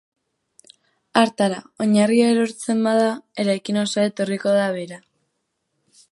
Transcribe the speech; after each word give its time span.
Hartara, 1.19 1.59
oinarria 1.85 2.31
erortzen 2.35 2.81
bada, 2.87 3.11
eraikin 3.43 3.77
osoa 3.83 4.07
etorriko 4.13 4.55
da 4.57 4.63
behera. 4.77 4.99